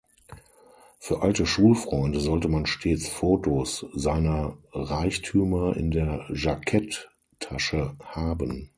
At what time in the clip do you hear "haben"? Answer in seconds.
8.03-8.69